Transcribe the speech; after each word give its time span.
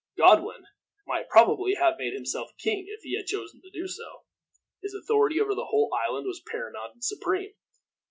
Godwin 0.17 0.65
might 1.05 1.29
probably 1.29 1.75
have 1.75 1.99
made 1.99 2.13
himself 2.13 2.49
king 2.57 2.85
if 2.87 3.03
he 3.03 3.15
had 3.15 3.27
chosen 3.27 3.61
to 3.61 3.69
do 3.69 3.85
so. 3.87 4.23
His 4.81 4.95
authority 4.95 5.39
over 5.39 5.53
the 5.53 5.67
whole 5.67 5.93
island 5.93 6.25
was 6.25 6.41
paramount 6.51 6.93
and 6.95 7.03
supreme. 7.03 7.53